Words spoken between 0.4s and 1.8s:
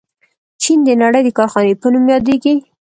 چین د نړۍ د کارخانې